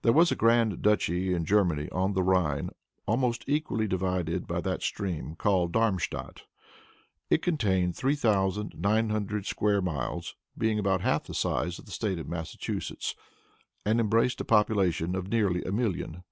[0.00, 2.70] There was a grand duchy in Germany, on the Rhine,
[3.06, 6.44] almost equally divided by that stream, called Darmstadt.
[7.28, 11.92] It contained three thousand nine hundred square miles, being about half the size of the
[11.92, 13.14] State of Massachusetts,
[13.84, 16.24] and embraced a population of nearly a million.